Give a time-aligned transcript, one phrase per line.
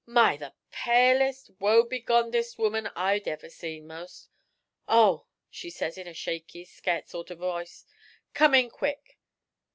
[0.07, 0.35] My!
[0.35, 4.29] the palest, woe begon'dest woman I'd ever see, 'most.
[4.87, 7.85] "Oh!" she says, in a shaky, scairt sort o' voice,
[8.33, 9.19] "come in quick."